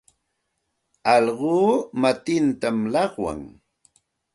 [1.13, 1.59] Allquu
[2.01, 3.41] matintam llaqwan.